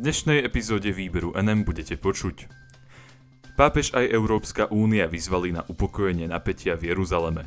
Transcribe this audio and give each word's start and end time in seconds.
dnešnej 0.00 0.40
epizóde 0.40 0.96
výberu 0.96 1.36
NM 1.36 1.68
budete 1.68 2.00
počuť. 2.00 2.48
Pápež 3.52 3.92
aj 3.92 4.08
Európska 4.08 4.64
únia 4.72 5.04
vyzvali 5.04 5.52
na 5.52 5.60
upokojenie 5.68 6.24
napätia 6.24 6.72
v 6.72 6.96
Jeruzaleme. 6.96 7.44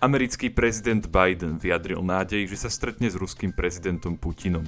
Americký 0.00 0.48
prezident 0.48 1.04
Biden 1.12 1.60
vyjadril 1.60 2.00
nádej, 2.00 2.48
že 2.48 2.64
sa 2.64 2.72
stretne 2.72 3.12
s 3.12 3.20
ruským 3.20 3.52
prezidentom 3.52 4.16
Putinom. 4.16 4.64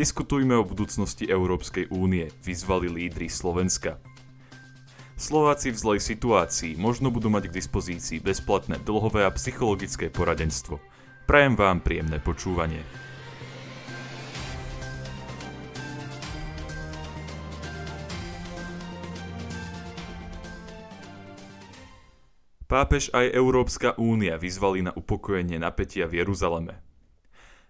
Diskutujme 0.00 0.56
o 0.56 0.64
budúcnosti 0.64 1.28
Európskej 1.28 1.92
únie, 1.92 2.32
vyzvali 2.40 2.88
lídry 2.88 3.28
Slovenska. 3.28 4.00
Slováci 5.20 5.76
v 5.76 5.76
zlej 5.76 6.00
situácii 6.00 6.80
možno 6.80 7.12
budú 7.12 7.28
mať 7.28 7.52
k 7.52 7.60
dispozícii 7.60 8.24
bezplatné 8.24 8.80
dlhové 8.80 9.28
a 9.28 9.34
psychologické 9.36 10.08
poradenstvo. 10.08 10.80
Prajem 11.28 11.52
vám 11.52 11.84
príjemné 11.84 12.16
počúvanie. 12.16 12.80
Pápež 22.68 23.08
aj 23.16 23.32
Európska 23.32 23.96
únia 23.96 24.36
vyzvali 24.36 24.84
na 24.84 24.92
upokojenie 24.92 25.56
napätia 25.56 26.04
v 26.04 26.20
Jeruzaleme. 26.20 26.84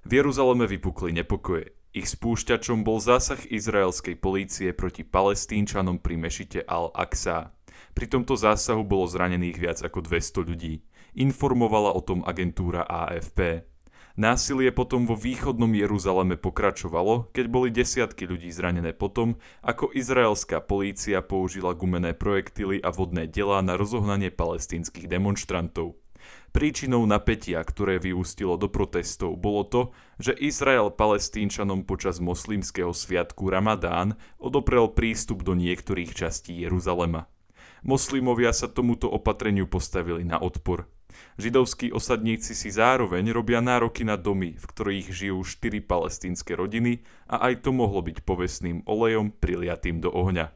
V 0.02 0.10
Jeruzaleme 0.10 0.66
vypukli 0.66 1.14
nepokoje. 1.14 1.70
Ich 1.94 2.10
spúšťačom 2.18 2.82
bol 2.82 2.98
zásah 2.98 3.38
izraelskej 3.46 4.18
polície 4.18 4.74
proti 4.74 5.06
palestínčanom 5.06 6.02
pri 6.02 6.18
mešite 6.18 6.66
Al-Aqsa. 6.66 7.54
Pri 7.94 8.10
tomto 8.10 8.34
zásahu 8.34 8.82
bolo 8.82 9.06
zranených 9.06 9.62
viac 9.62 9.78
ako 9.86 10.02
200 10.02 10.42
ľudí. 10.42 10.82
Informovala 11.14 11.94
o 11.94 12.02
tom 12.02 12.26
agentúra 12.26 12.82
AFP. 12.82 13.70
Násilie 14.18 14.74
potom 14.74 15.06
vo 15.06 15.14
východnom 15.14 15.70
Jeruzaleme 15.70 16.34
pokračovalo, 16.34 17.30
keď 17.30 17.46
boli 17.46 17.70
desiatky 17.70 18.26
ľudí 18.26 18.50
zranené 18.50 18.90
potom, 18.90 19.38
ako 19.62 19.94
izraelská 19.94 20.58
polícia 20.58 21.22
použila 21.22 21.70
gumené 21.70 22.18
projektily 22.18 22.82
a 22.82 22.90
vodné 22.90 23.30
delá 23.30 23.62
na 23.62 23.78
rozohnanie 23.78 24.34
palestínskych 24.34 25.06
demonstrantov. 25.06 26.02
Príčinou 26.50 27.06
napätia, 27.06 27.62
ktoré 27.62 28.02
vyústilo 28.02 28.58
do 28.58 28.66
protestov, 28.66 29.38
bolo 29.38 29.62
to, 29.62 29.80
že 30.18 30.34
Izrael 30.34 30.90
palestínčanom 30.90 31.86
počas 31.86 32.18
moslimského 32.18 32.90
sviatku 32.90 33.46
Ramadán 33.46 34.18
odoprel 34.42 34.90
prístup 34.98 35.46
do 35.46 35.54
niektorých 35.54 36.10
častí 36.10 36.58
Jeruzalema. 36.58 37.30
Moslimovia 37.86 38.50
sa 38.50 38.66
tomuto 38.66 39.06
opatreniu 39.06 39.70
postavili 39.70 40.26
na 40.26 40.42
odpor. 40.42 40.90
Židovskí 41.38 41.94
osadníci 41.94 42.54
si 42.54 42.68
zároveň 42.70 43.30
robia 43.30 43.62
nároky 43.62 44.02
na 44.02 44.18
domy, 44.18 44.58
v 44.58 44.64
ktorých 44.64 45.08
žijú 45.10 45.40
štyri 45.46 45.78
palestínske 45.78 46.54
rodiny 46.54 47.06
a 47.30 47.50
aj 47.50 47.66
to 47.66 47.70
mohlo 47.70 48.02
byť 48.02 48.22
povestným 48.22 48.86
olejom 48.86 49.34
priliatým 49.34 50.02
do 50.02 50.10
ohňa. 50.10 50.50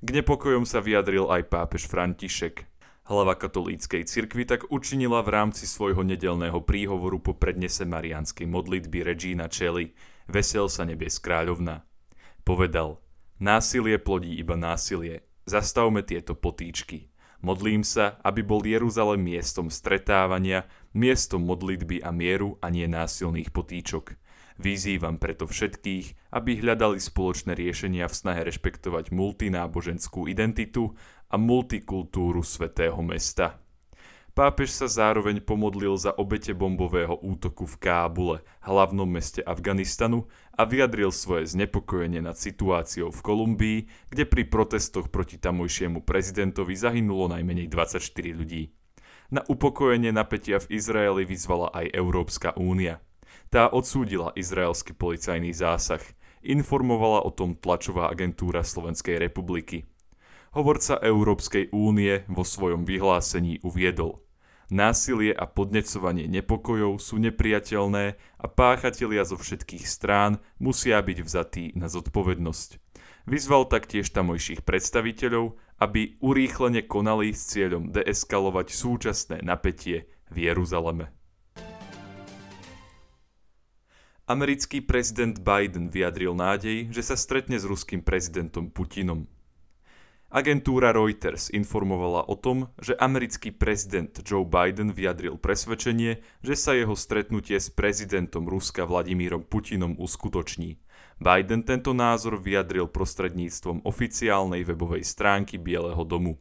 K 0.00 0.08
nepokojom 0.08 0.64
sa 0.64 0.80
vyjadril 0.80 1.28
aj 1.28 1.52
pápež 1.52 1.84
František. 1.86 2.64
Hlava 3.10 3.34
katolíckej 3.34 4.06
cirkvi 4.06 4.46
tak 4.46 4.70
učinila 4.70 5.20
v 5.26 5.34
rámci 5.34 5.66
svojho 5.66 6.06
nedelného 6.06 6.62
príhovoru 6.62 7.18
po 7.18 7.34
prednese 7.34 7.82
marianskej 7.82 8.46
modlitby 8.46 9.02
Regina 9.02 9.50
Čeli 9.50 9.92
Vesel 10.30 10.70
sa 10.70 10.86
nebes 10.86 11.18
kráľovna. 11.18 11.82
Povedal, 12.46 13.02
násilie 13.42 13.98
plodí 13.98 14.38
iba 14.38 14.54
násilie, 14.54 15.26
zastavme 15.42 16.06
tieto 16.06 16.38
potýčky. 16.38 17.09
Modlím 17.40 17.80
sa, 17.80 18.20
aby 18.20 18.44
bol 18.44 18.60
Jeruzalem 18.60 19.24
miestom 19.24 19.72
stretávania, 19.72 20.68
miestom 20.92 21.40
modlitby 21.48 22.04
a 22.04 22.12
mieru 22.12 22.60
a 22.60 22.68
nie 22.68 22.84
násilných 22.84 23.48
potýčok. 23.48 24.20
Vyzývam 24.60 25.16
preto 25.16 25.48
všetkých, 25.48 26.36
aby 26.36 26.60
hľadali 26.60 27.00
spoločné 27.00 27.56
riešenia 27.56 28.04
v 28.12 28.18
snahe 28.20 28.44
rešpektovať 28.44 29.08
multináboženskú 29.08 30.28
identitu 30.28 30.92
a 31.32 31.40
multikultúru 31.40 32.44
svätého 32.44 33.00
mesta. 33.00 33.56
Pápež 34.40 34.72
sa 34.72 34.88
zároveň 34.88 35.44
pomodlil 35.44 36.00
za 36.00 36.16
obete 36.16 36.56
bombového 36.56 37.12
útoku 37.20 37.68
v 37.68 37.76
Kábule, 37.76 38.40
hlavnom 38.64 39.04
meste 39.04 39.44
Afganistanu, 39.44 40.32
a 40.56 40.64
vyjadril 40.64 41.12
svoje 41.12 41.44
znepokojenie 41.52 42.24
nad 42.24 42.40
situáciou 42.40 43.12
v 43.12 43.20
Kolumbii, 43.20 43.78
kde 44.08 44.24
pri 44.24 44.48
protestoch 44.48 45.12
proti 45.12 45.36
tamojšiemu 45.36 46.00
prezidentovi 46.08 46.72
zahynulo 46.72 47.28
najmenej 47.36 47.68
24 47.68 48.00
ľudí. 48.32 48.72
Na 49.28 49.44
upokojenie 49.44 50.08
napätia 50.08 50.56
v 50.56 50.72
Izraeli 50.72 51.28
vyzvala 51.28 51.68
aj 51.76 51.92
Európska 51.92 52.56
únia. 52.56 53.04
Tá 53.52 53.68
odsúdila 53.68 54.32
izraelský 54.32 54.96
policajný 54.96 55.52
zásah. 55.52 56.00
Informovala 56.40 57.28
o 57.28 57.28
tom 57.28 57.60
tlačová 57.60 58.08
agentúra 58.08 58.64
Slovenskej 58.64 59.20
republiky. 59.20 59.84
Hovorca 60.56 60.96
Európskej 60.96 61.76
únie 61.76 62.24
vo 62.24 62.40
svojom 62.40 62.88
vyhlásení 62.88 63.60
uviedol 63.60 64.29
Násilie 64.70 65.34
a 65.34 65.50
podnecovanie 65.50 66.30
nepokojov 66.30 67.02
sú 67.02 67.18
nepriateľné 67.18 68.14
a 68.38 68.46
páchatelia 68.46 69.26
zo 69.26 69.34
všetkých 69.34 69.82
strán 69.82 70.38
musia 70.62 71.02
byť 71.02 71.18
vzatí 71.26 71.64
na 71.74 71.90
zodpovednosť. 71.90 72.78
Vyzval 73.26 73.66
taktiež 73.66 74.14
tamojších 74.14 74.62
predstaviteľov, 74.62 75.58
aby 75.82 76.14
urýchlene 76.22 76.86
konali 76.86 77.34
s 77.34 77.50
cieľom 77.50 77.90
deeskalovať 77.90 78.70
súčasné 78.70 79.36
napätie 79.42 80.06
v 80.30 80.46
Jeruzaleme. 80.46 81.10
Americký 84.30 84.86
prezident 84.86 85.34
Biden 85.42 85.90
vyjadril 85.90 86.30
nádej, 86.38 86.94
že 86.94 87.02
sa 87.02 87.18
stretne 87.18 87.58
s 87.58 87.66
ruským 87.66 88.06
prezidentom 88.06 88.70
Putinom. 88.70 89.26
Agentúra 90.30 90.94
Reuters 90.94 91.50
informovala 91.50 92.22
o 92.30 92.38
tom, 92.38 92.70
že 92.78 92.94
americký 93.02 93.50
prezident 93.50 94.14
Joe 94.22 94.46
Biden 94.46 94.94
vyjadril 94.94 95.34
presvedčenie, 95.34 96.22
že 96.46 96.54
sa 96.54 96.70
jeho 96.70 96.94
stretnutie 96.94 97.58
s 97.58 97.66
prezidentom 97.66 98.46
Ruska 98.46 98.86
Vladimírom 98.86 99.42
Putinom 99.42 99.98
uskutoční. 99.98 100.78
Biden 101.18 101.66
tento 101.66 101.90
názor 101.90 102.38
vyjadril 102.38 102.86
prostredníctvom 102.86 103.82
oficiálnej 103.82 104.62
webovej 104.62 105.02
stránky 105.02 105.58
Bieleho 105.58 106.06
domu. 106.06 106.38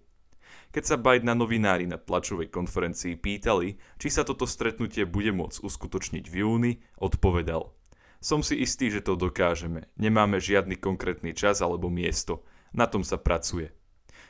Keď 0.70 0.84
sa 0.86 1.02
Biden 1.02 1.34
na 1.34 1.34
novinári 1.34 1.90
na 1.90 1.98
tlačovej 1.98 2.54
konferencii 2.54 3.18
pýtali, 3.18 3.82
či 3.98 4.14
sa 4.14 4.22
toto 4.22 4.46
stretnutie 4.46 5.10
bude 5.10 5.34
môcť 5.34 5.66
uskutočniť 5.66 6.30
v 6.30 6.36
júni, 6.46 6.72
odpovedal. 7.02 7.74
Som 8.22 8.46
si 8.46 8.54
istý, 8.62 8.94
že 8.94 9.02
to 9.02 9.18
dokážeme. 9.18 9.90
Nemáme 9.98 10.38
žiadny 10.38 10.78
konkrétny 10.78 11.34
čas 11.34 11.66
alebo 11.66 11.90
miesto. 11.90 12.46
Na 12.70 12.86
tom 12.86 13.02
sa 13.02 13.18
pracuje. 13.18 13.79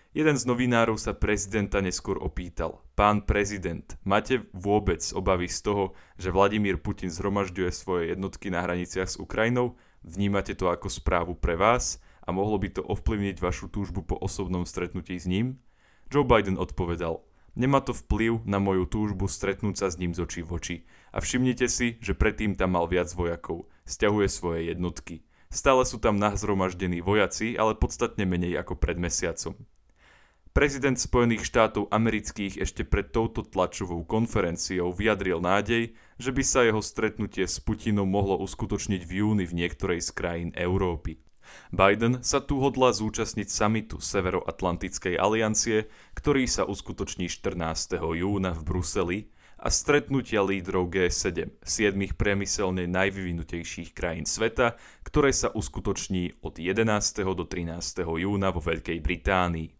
Jeden 0.09 0.41
z 0.41 0.49
novinárov 0.49 0.97
sa 0.97 1.13
prezidenta 1.13 1.85
neskôr 1.85 2.17
opýtal. 2.17 2.81
Pán 2.97 3.29
prezident, 3.29 3.85
máte 4.01 4.41
vôbec 4.57 5.05
obavy 5.13 5.45
z 5.45 5.61
toho, 5.61 5.93
že 6.17 6.33
Vladimír 6.33 6.81
Putin 6.81 7.13
zhromažďuje 7.13 7.69
svoje 7.69 8.03
jednotky 8.17 8.49
na 8.49 8.65
hraniciach 8.65 9.05
s 9.05 9.21
Ukrajinou? 9.21 9.77
Vnímate 10.01 10.57
to 10.57 10.73
ako 10.73 10.89
správu 10.89 11.37
pre 11.37 11.53
vás 11.53 12.01
a 12.25 12.33
mohlo 12.33 12.57
by 12.57 12.73
to 12.73 12.81
ovplyvniť 12.81 13.37
vašu 13.37 13.69
túžbu 13.69 14.01
po 14.01 14.17
osobnom 14.17 14.65
stretnutí 14.65 15.13
s 15.13 15.29
ním? 15.29 15.61
Joe 16.09 16.25
Biden 16.25 16.57
odpovedal, 16.57 17.21
nemá 17.53 17.77
to 17.77 17.93
vplyv 17.93 18.49
na 18.49 18.57
moju 18.57 18.89
túžbu 18.89 19.29
stretnúť 19.29 19.77
sa 19.77 19.93
s 19.93 20.01
ním 20.01 20.17
z 20.17 20.25
očí 20.25 20.41
v 20.41 20.57
oči. 20.57 20.77
A 21.13 21.21
všimnite 21.21 21.69
si, 21.69 22.01
že 22.01 22.17
predtým 22.17 22.57
tam 22.57 22.73
mal 22.73 22.89
viac 22.89 23.13
vojakov. 23.13 23.69
Sťahuje 23.85 24.25
svoje 24.25 24.73
jednotky. 24.73 25.21
Stále 25.53 25.85
sú 25.85 26.01
tam 26.01 26.17
nahzromaždení 26.17 27.05
vojaci, 27.05 27.53
ale 27.61 27.77
podstatne 27.77 28.25
menej 28.25 28.57
ako 28.57 28.73
pred 28.73 28.97
mesiacom. 28.97 29.53
Prezident 30.49 30.97
Spojených 30.97 31.45
štátov 31.45 31.93
amerických 31.93 32.57
ešte 32.57 32.81
pred 32.81 33.13
touto 33.13 33.45
tlačovou 33.45 34.01
konferenciou 34.01 34.89
vyjadril 34.89 35.37
nádej, 35.37 35.93
že 36.17 36.33
by 36.33 36.41
sa 36.41 36.65
jeho 36.65 36.81
stretnutie 36.81 37.45
s 37.45 37.61
Putinom 37.61 38.09
mohlo 38.09 38.33
uskutočniť 38.41 39.01
v 39.05 39.11
júni 39.21 39.45
v 39.45 39.53
niektorej 39.53 40.01
z 40.01 40.09
krajín 40.09 40.51
Európy. 40.57 41.21
Biden 41.69 42.25
sa 42.25 42.41
tu 42.41 42.57
hodlá 42.61 42.93
zúčastniť 42.97 43.45
samitu 43.45 44.01
Severoatlantickej 44.01 45.21
aliancie, 45.21 45.85
ktorý 46.17 46.49
sa 46.49 46.65
uskutoční 46.65 47.29
14. 47.29 48.01
júna 48.01 48.57
v 48.57 48.61
Bruseli 48.65 49.19
a 49.61 49.69
stretnutia 49.69 50.41
lídrov 50.41 50.89
G7, 50.89 51.61
siedmých 51.61 52.17
priemyselne 52.17 52.89
najvyvinutejších 52.89 53.93
krajín 53.93 54.25
sveta, 54.25 54.81
ktoré 55.05 55.29
sa 55.29 55.53
uskutoční 55.53 56.41
od 56.41 56.57
11. 56.57 56.89
do 57.37 57.45
13. 57.45 58.01
júna 58.01 58.49
vo 58.49 58.61
Veľkej 58.65 58.97
Británii. 58.97 59.78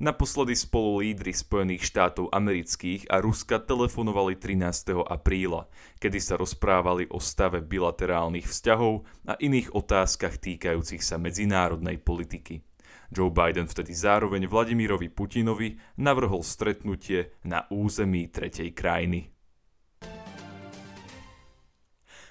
Naposledy 0.00 0.56
spolu 0.56 1.04
lídry 1.04 1.36
Spojených 1.36 1.84
štátov 1.84 2.32
amerických 2.32 3.12
a 3.12 3.20
Ruska 3.20 3.60
telefonovali 3.60 4.32
13. 4.32 4.96
apríla, 5.04 5.68
kedy 6.00 6.16
sa 6.16 6.40
rozprávali 6.40 7.04
o 7.12 7.20
stave 7.20 7.60
bilaterálnych 7.60 8.48
vzťahov 8.48 9.04
a 9.28 9.36
iných 9.36 9.76
otázkach 9.76 10.40
týkajúcich 10.40 11.04
sa 11.04 11.20
medzinárodnej 11.20 12.00
politiky. 12.00 12.64
Joe 13.12 13.28
Biden 13.28 13.68
vtedy 13.68 13.92
zároveň 13.92 14.48
Vladimírovi 14.48 15.12
Putinovi 15.12 15.76
navrhol 16.00 16.40
stretnutie 16.40 17.36
na 17.44 17.68
území 17.68 18.32
tretej 18.32 18.72
krajiny. 18.72 19.28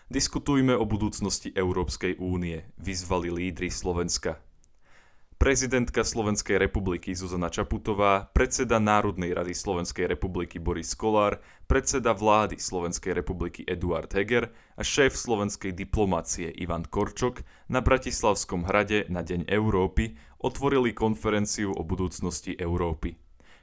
Diskutujme 0.10 0.74
o 0.74 0.90
budúcnosti 0.90 1.54
Európskej 1.54 2.18
únie, 2.18 2.66
vyzvali 2.82 3.30
lídry 3.30 3.70
Slovenska. 3.70 4.42
Prezidentka 5.40 6.04
Slovenskej 6.04 6.60
republiky 6.60 7.16
Zuzana 7.16 7.48
Čaputová, 7.48 8.28
predseda 8.36 8.76
Národnej 8.76 9.32
rady 9.32 9.56
Slovenskej 9.56 10.12
republiky 10.12 10.60
Boris 10.60 10.92
Kolár, 11.00 11.40
predseda 11.64 12.12
vlády 12.12 12.60
Slovenskej 12.60 13.16
republiky 13.16 13.64
Eduard 13.64 14.12
Heger 14.12 14.52
a 14.76 14.84
šéf 14.84 15.16
slovenskej 15.16 15.72
diplomácie 15.72 16.52
Ivan 16.60 16.84
Korčok 16.84 17.48
na 17.72 17.80
Bratislavskom 17.80 18.68
hrade 18.68 19.08
na 19.08 19.24
Deň 19.24 19.48
Európy 19.48 20.20
otvorili 20.44 20.92
konferenciu 20.92 21.72
o 21.72 21.88
budúcnosti 21.88 22.52
Európy. 22.60 23.16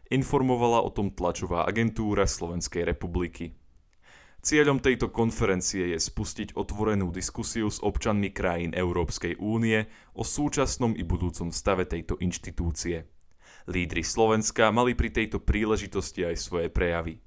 Informovala 0.08 0.80
o 0.80 0.88
tom 0.88 1.12
tlačová 1.12 1.68
agentúra 1.68 2.24
Slovenskej 2.24 2.88
republiky. 2.88 3.52
Cieľom 4.46 4.78
tejto 4.78 5.10
konferencie 5.10 5.90
je 5.90 5.98
spustiť 5.98 6.54
otvorenú 6.54 7.10
diskusiu 7.10 7.66
s 7.66 7.82
občanmi 7.82 8.30
krajín 8.30 8.78
Európskej 8.78 9.42
únie 9.42 9.90
o 10.14 10.22
súčasnom 10.22 10.94
i 10.94 11.02
budúcom 11.02 11.50
stave 11.50 11.82
tejto 11.82 12.14
inštitúcie. 12.22 13.10
Lídry 13.66 14.06
Slovenska 14.06 14.70
mali 14.70 14.94
pri 14.94 15.10
tejto 15.10 15.42
príležitosti 15.42 16.30
aj 16.30 16.38
svoje 16.38 16.70
prejavy. 16.70 17.18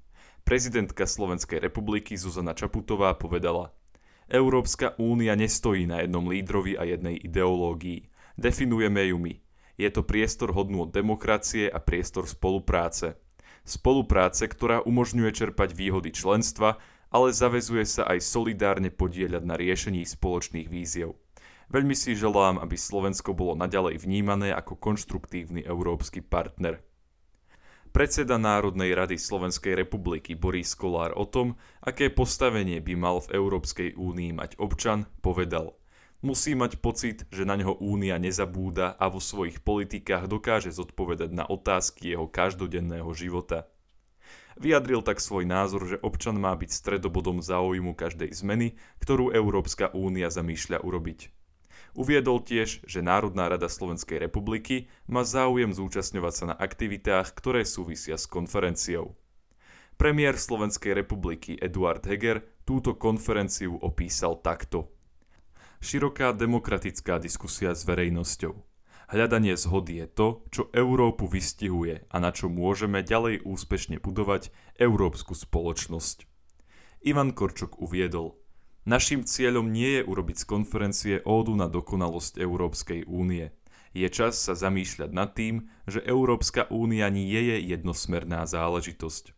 Prezidentka 0.48 1.04
Slovenskej 1.04 1.60
republiky 1.60 2.16
Zuzana 2.16 2.56
Čaputová 2.56 3.12
povedala 3.20 3.76
Európska 4.24 4.96
únia 4.96 5.36
nestojí 5.36 5.84
na 5.84 6.00
jednom 6.00 6.24
lídrovi 6.24 6.80
a 6.80 6.88
jednej 6.88 7.20
ideológii. 7.20 8.08
Definujeme 8.40 9.12
ju 9.12 9.20
my. 9.20 9.36
Je 9.76 9.92
to 9.92 10.08
priestor 10.08 10.56
hodnú 10.56 10.88
od 10.88 10.96
demokracie 10.96 11.68
a 11.68 11.84
priestor 11.84 12.24
spolupráce. 12.24 13.20
Spolupráce, 13.68 14.48
ktorá 14.48 14.80
umožňuje 14.88 15.36
čerpať 15.36 15.76
výhody 15.76 16.16
členstva 16.16 16.80
ale 17.10 17.34
zavezuje 17.34 17.82
sa 17.86 18.06
aj 18.06 18.22
solidárne 18.22 18.94
podieľať 18.94 19.42
na 19.42 19.58
riešení 19.58 20.06
spoločných 20.06 20.70
víziev. 20.70 21.18
Veľmi 21.70 21.94
si 21.94 22.18
želám, 22.18 22.58
aby 22.58 22.74
Slovensko 22.74 23.30
bolo 23.30 23.54
naďalej 23.54 24.02
vnímané 24.02 24.50
ako 24.50 24.74
konštruktívny 24.74 25.62
európsky 25.62 26.18
partner. 26.18 26.82
Predseda 27.90 28.38
Národnej 28.38 28.94
rady 28.94 29.18
Slovenskej 29.18 29.74
republiky 29.74 30.38
Boris 30.38 30.78
Kolár 30.78 31.10
o 31.18 31.26
tom, 31.26 31.58
aké 31.82 32.06
postavenie 32.06 32.78
by 32.78 32.94
mal 32.94 33.18
v 33.18 33.34
Európskej 33.34 33.98
únii 33.98 34.30
mať 34.34 34.50
občan, 34.62 35.10
povedal 35.18 35.74
Musí 36.22 36.52
mať 36.52 36.84
pocit, 36.84 37.24
že 37.32 37.48
na 37.48 37.56
ňo 37.56 37.80
únia 37.80 38.20
nezabúda 38.20 38.94
a 38.94 39.08
vo 39.08 39.24
svojich 39.24 39.64
politikách 39.64 40.28
dokáže 40.28 40.68
zodpovedať 40.68 41.32
na 41.32 41.48
otázky 41.48 42.12
jeho 42.12 42.28
každodenného 42.28 43.08
života. 43.16 43.66
Vyjadril 44.60 45.00
tak 45.00 45.24
svoj 45.24 45.48
názor, 45.48 45.88
že 45.88 45.96
občan 46.04 46.36
má 46.36 46.52
byť 46.52 46.68
stredobodom 46.68 47.40
záujmu 47.40 47.96
každej 47.96 48.28
zmeny, 48.36 48.76
ktorú 49.00 49.32
Európska 49.32 49.88
únia 49.96 50.28
zamýšľa 50.28 50.84
urobiť. 50.84 51.32
Uviedol 51.96 52.44
tiež, 52.44 52.84
že 52.84 53.00
Národná 53.00 53.48
rada 53.48 53.72
Slovenskej 53.72 54.20
republiky 54.20 54.92
má 55.08 55.24
záujem 55.24 55.72
zúčastňovať 55.72 56.34
sa 56.36 56.44
na 56.52 56.56
aktivitách, 56.60 57.32
ktoré 57.32 57.64
súvisia 57.64 58.20
s 58.20 58.28
konferenciou. 58.28 59.16
Premiér 59.96 60.36
Slovenskej 60.36 60.92
republiky 60.92 61.56
Eduard 61.56 62.04
Heger 62.04 62.44
túto 62.68 63.00
konferenciu 63.00 63.80
opísal 63.80 64.44
takto. 64.44 64.92
Široká 65.80 66.36
demokratická 66.36 67.16
diskusia 67.16 67.72
s 67.72 67.88
verejnosťou 67.88 68.69
Hľadanie 69.10 69.58
zhody 69.58 69.98
je 69.98 70.06
to, 70.06 70.28
čo 70.54 70.62
Európu 70.70 71.26
vystihuje 71.26 72.06
a 72.06 72.16
na 72.22 72.30
čo 72.30 72.46
môžeme 72.46 73.02
ďalej 73.02 73.42
úspešne 73.42 73.98
budovať 73.98 74.54
európsku 74.78 75.34
spoločnosť. 75.34 76.30
Ivan 77.02 77.34
Korčok 77.34 77.82
uviedol, 77.82 78.38
Naším 78.88 79.28
cieľom 79.28 79.68
nie 79.68 80.00
je 80.00 80.02
urobiť 80.08 80.36
z 80.40 80.48
konferencie 80.48 81.16
ódu 81.26 81.52
na 81.52 81.68
dokonalosť 81.68 82.40
Európskej 82.40 83.04
únie. 83.04 83.52
Je 83.92 84.08
čas 84.08 84.40
sa 84.40 84.56
zamýšľať 84.56 85.10
nad 85.12 85.36
tým, 85.36 85.68
že 85.84 86.00
Európska 86.00 86.64
únia 86.72 87.10
nie 87.12 87.28
je 87.34 87.76
jednosmerná 87.76 88.48
záležitosť. 88.48 89.36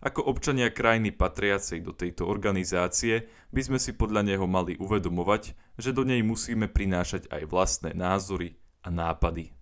Ako 0.00 0.24
občania 0.24 0.72
krajiny 0.72 1.12
patriacej 1.12 1.84
do 1.84 1.92
tejto 1.92 2.24
organizácie 2.24 3.28
by 3.52 3.62
sme 3.62 3.78
si 3.78 3.92
podľa 3.92 4.24
neho 4.24 4.48
mali 4.48 4.74
uvedomovať, 4.80 5.76
že 5.76 5.92
do 5.92 6.08
nej 6.08 6.24
musíme 6.24 6.66
prinášať 6.66 7.28
aj 7.28 7.46
vlastné 7.46 7.92
názory, 7.92 8.56
a 8.84 8.88
nápady. 8.90 9.52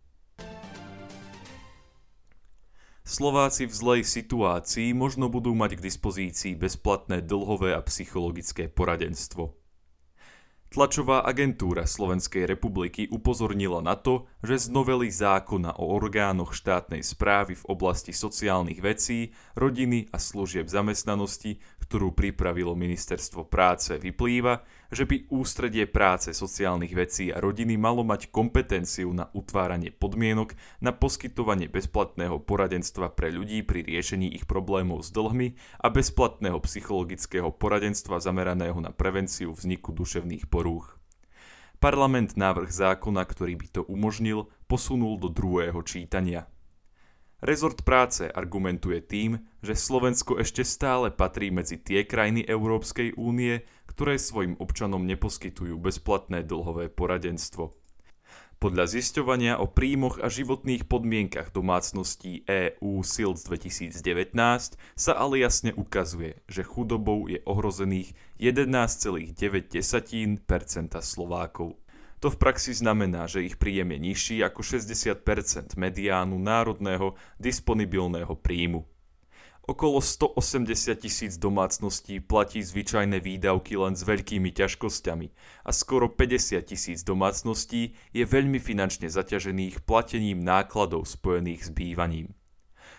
Slováci 3.09 3.65
v 3.65 3.73
zlej 3.73 4.03
situácii 4.05 4.93
možno 4.93 5.33
budú 5.33 5.57
mať 5.57 5.81
k 5.81 5.85
dispozícii 5.89 6.53
bezplatné 6.53 7.25
dlhové 7.25 7.73
a 7.73 7.81
psychologické 7.81 8.69
poradenstvo. 8.69 9.57
Tlačová 10.69 11.25
agentúra 11.25 11.89
Slovenskej 11.89 12.45
republiky 12.45 13.09
upozornila 13.09 13.81
na 13.81 13.97
to, 13.97 14.29
že 14.45 14.69
z 14.69 14.77
novely 14.77 15.09
zákona 15.09 15.81
o 15.81 15.97
orgánoch 15.97 16.53
štátnej 16.53 17.01
správy 17.01 17.57
v 17.57 17.65
oblasti 17.73 18.13
sociálnych 18.13 18.85
vecí, 18.85 19.33
rodiny 19.57 20.13
a 20.13 20.21
služieb 20.21 20.69
zamestnanosti, 20.69 21.65
ktorú 21.89 22.13
pripravilo 22.13 22.77
Ministerstvo 22.77 23.49
práce, 23.49 23.97
vyplýva, 23.97 24.61
že 24.93 25.09
by 25.09 25.33
ústredie 25.33 25.89
práce 25.89 26.37
sociálnych 26.37 26.93
vecí 26.93 27.33
a 27.33 27.41
rodiny 27.41 27.81
malo 27.81 28.05
mať 28.05 28.29
kompetenciu 28.29 29.09
na 29.17 29.33
utváranie 29.33 29.89
podmienok 29.89 30.53
na 30.85 30.93
poskytovanie 30.93 31.73
bezplatného 31.73 32.45
poradenstva 32.45 33.09
pre 33.17 33.33
ľudí 33.33 33.65
pri 33.65 33.89
riešení 33.89 34.37
ich 34.37 34.45
problémov 34.45 35.01
s 35.01 35.09
dlhmi 35.17 35.57
a 35.81 35.89
bezplatného 35.89 36.61
psychologického 36.61 37.49
poradenstva 37.57 38.21
zameraného 38.21 38.77
na 38.85 38.93
prevenciu 38.93 39.57
vzniku 39.57 39.97
duševných 39.97 40.45
porúch. 40.53 41.01
Parlament 41.81 42.37
návrh 42.37 42.69
zákona, 42.69 43.25
ktorý 43.25 43.57
by 43.57 43.67
to 43.73 43.83
umožnil, 43.89 44.53
posunul 44.69 45.17
do 45.17 45.33
druhého 45.33 45.81
čítania. 45.89 46.51
Rezort 47.39 47.87
práce 47.87 48.27
argumentuje 48.27 48.99
tým, 48.99 49.39
že 49.63 49.79
Slovensko 49.79 50.43
ešte 50.43 50.67
stále 50.67 51.15
patrí 51.15 51.55
medzi 51.55 51.79
tie 51.79 52.03
krajiny 52.03 52.43
Európskej 52.43 53.15
únie, 53.15 53.63
ktoré 53.87 54.19
svojim 54.19 54.59
občanom 54.59 55.07
neposkytujú 55.07 55.79
bezplatné 55.79 56.43
dlhové 56.43 56.91
poradenstvo. 56.91 57.79
Podľa 58.59 58.91
zisťovania 58.91 59.63
o 59.63 59.71
príjmoch 59.71 60.19
a 60.19 60.27
životných 60.27 60.91
podmienkach 60.91 61.55
domácností 61.55 62.43
EU 62.43 63.07
SILS 63.07 63.47
2019 63.47 64.35
sa 64.99 65.13
ale 65.15 65.39
jasne 65.39 65.71
ukazuje, 65.79 66.43
že 66.51 66.67
chudobou 66.67 67.31
je 67.31 67.39
ohrozených 67.47 68.19
11,9% 68.43 70.43
Slovákov. 70.99 71.79
To 72.19 72.35
v 72.35 72.37
praxi 72.37 72.75
znamená, 72.75 73.31
že 73.31 73.47
ich 73.47 73.63
príjem 73.63 73.95
je 73.95 73.99
nižší 73.99 74.37
ako 74.43 74.67
60% 74.67 75.79
mediánu 75.79 76.35
národného 76.35 77.15
disponibilného 77.39 78.35
príjmu. 78.35 78.83
Okolo 79.69 80.01
180 80.01 80.97
tisíc 80.97 81.37
domácností 81.37 82.25
platí 82.25 82.65
zvyčajné 82.65 83.21
výdavky 83.21 83.77
len 83.77 83.93
s 83.93 84.03
veľkými 84.03 84.49
ťažkosťami 84.51 85.27
a 85.69 85.71
skoro 85.77 86.09
50 86.09 86.59
tisíc 86.65 87.05
domácností 87.05 87.93
je 88.17 88.25
veľmi 88.25 88.57
finančne 88.59 89.13
zaťažených 89.13 89.85
platením 89.85 90.41
nákladov 90.41 91.05
spojených 91.05 91.69
s 91.69 91.71
bývaním. 91.71 92.33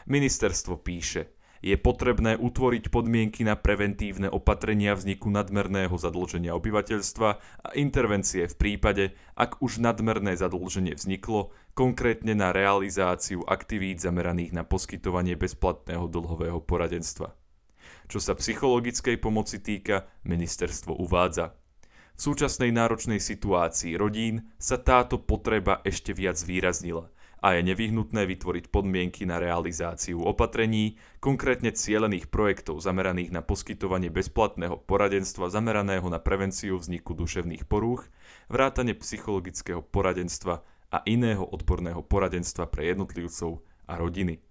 Ministerstvo 0.06 0.78
píše– 0.78 1.34
je 1.60 1.76
potrebné 1.76 2.40
utvoriť 2.40 2.88
podmienky 2.88 3.44
na 3.44 3.60
preventívne 3.60 4.32
opatrenia 4.32 4.96
vzniku 4.96 5.28
nadmerného 5.28 5.92
zadlženia 5.92 6.56
obyvateľstva 6.56 7.30
a 7.40 7.70
intervencie 7.76 8.48
v 8.48 8.56
prípade, 8.56 9.12
ak 9.36 9.60
už 9.60 9.84
nadmerné 9.84 10.40
zadlženie 10.40 10.96
vzniklo, 10.96 11.52
konkrétne 11.76 12.32
na 12.36 12.56
realizáciu 12.56 13.44
aktivít 13.44 14.00
zameraných 14.00 14.56
na 14.56 14.64
poskytovanie 14.64 15.36
bezplatného 15.36 16.08
dlhového 16.08 16.64
poradenstva. 16.64 17.36
Čo 18.10 18.20
sa 18.24 18.34
psychologickej 18.34 19.22
pomoci 19.22 19.62
týka, 19.62 20.10
ministerstvo 20.26 20.98
uvádza. 20.98 21.54
V 22.18 22.20
súčasnej 22.20 22.76
náročnej 22.76 23.22
situácii 23.22 23.96
rodín 23.96 24.52
sa 24.60 24.76
táto 24.76 25.24
potreba 25.24 25.80
ešte 25.88 26.12
viac 26.16 26.36
zvýraznila– 26.36 27.08
a 27.40 27.56
je 27.56 27.62
nevyhnutné 27.64 28.28
vytvoriť 28.28 28.68
podmienky 28.68 29.24
na 29.24 29.40
realizáciu 29.40 30.24
opatrení, 30.24 31.00
konkrétne 31.24 31.72
cielených 31.72 32.28
projektov 32.28 32.84
zameraných 32.84 33.32
na 33.32 33.42
poskytovanie 33.44 34.12
bezplatného 34.12 34.80
poradenstva 34.84 35.48
zameraného 35.48 36.06
na 36.12 36.20
prevenciu 36.20 36.76
vzniku 36.80 37.16
duševných 37.16 37.66
porúch, 37.66 38.08
vrátane 38.52 38.96
psychologického 38.96 39.80
poradenstva 39.84 40.62
a 40.90 40.98
iného 41.08 41.46
odborného 41.46 42.04
poradenstva 42.04 42.68
pre 42.68 42.92
jednotlivcov 42.92 43.64
a 43.88 43.96
rodiny. 43.96 44.44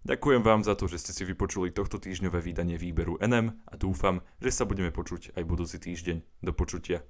Ďakujem 0.00 0.40
vám 0.40 0.64
za 0.64 0.72
to, 0.80 0.88
že 0.88 0.96
ste 0.96 1.12
si 1.12 1.28
vypočuli 1.28 1.76
tohto 1.76 2.00
týždňové 2.00 2.40
vydanie 2.40 2.80
výberu 2.80 3.20
NM 3.20 3.52
a 3.68 3.74
dúfam, 3.76 4.24
že 4.40 4.48
sa 4.48 4.64
budeme 4.64 4.88
počuť 4.88 5.36
aj 5.36 5.42
budúci 5.44 5.76
týždeň. 5.76 6.40
Do 6.40 6.56
počutia. 6.56 7.04